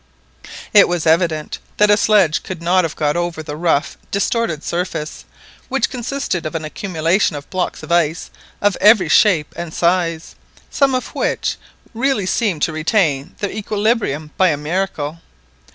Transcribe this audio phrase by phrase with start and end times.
[0.73, 5.25] It was evident that a sledge could not have got over the rough distorted surface,
[5.69, 10.33] which consisted of an accumulation of blocks of ice of every shape and size,
[10.71, 11.57] some of which
[11.93, 15.19] really seemed to retain their equilibrium by a miracle.